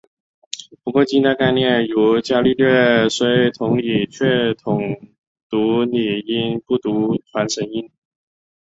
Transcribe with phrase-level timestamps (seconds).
[0.81, 4.97] 不过近代概念如伽利略虽同理却统
[5.47, 7.87] 读拟音不读传承音。